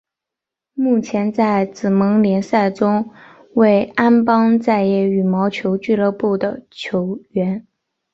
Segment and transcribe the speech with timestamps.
[0.73, 3.11] 目前在紫盟联赛中
[3.53, 7.67] 为安邦再也羽毛球俱乐部的球员。